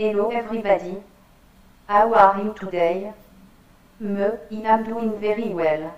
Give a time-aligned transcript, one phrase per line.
[0.00, 0.96] Hello everybody.
[1.86, 3.12] How are you today?
[3.98, 5.94] Me, I am doing very well.